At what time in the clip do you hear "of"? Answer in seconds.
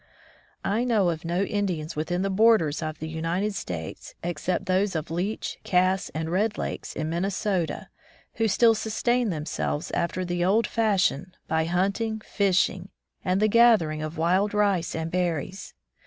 1.11-1.25, 2.81-2.97, 4.95-5.11, 14.01-14.17